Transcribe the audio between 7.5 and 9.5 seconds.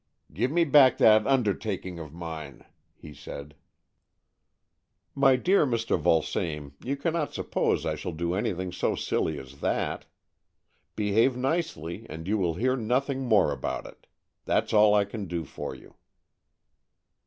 pose I shall do anything so silly